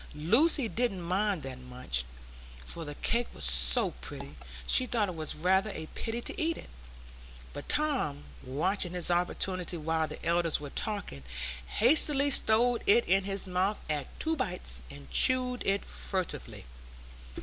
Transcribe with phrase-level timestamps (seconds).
[0.15, 2.05] Lucy didn't mind that much,
[2.65, 4.33] for the cake was so pretty,
[4.65, 6.71] she thought it was rather a pity to eat it;
[7.53, 11.21] but Tom, watching his opportunity while the elders were talking,
[11.77, 16.65] hastily stowed it in his mouth at two bites, and chewed it furtively.